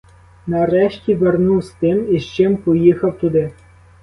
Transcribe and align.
Нарешті 0.47 1.15
вернув 1.15 1.61
з 1.61 1.69
тим, 1.69 2.15
із 2.15 2.25
чим 2.25 2.57
поїхав 2.57 3.17
туди. 3.19 3.51